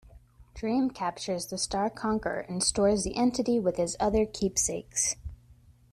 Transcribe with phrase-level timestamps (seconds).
[0.55, 5.15] Dream captures the Star Conqueror and stores the entity with his other keepsakes.